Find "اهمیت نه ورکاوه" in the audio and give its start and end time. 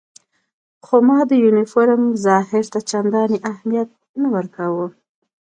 3.51-4.87